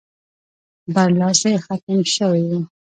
برلاسی 0.93 1.53
ختم 1.65 1.99
شوی 2.15 2.43
وو. 2.49 2.61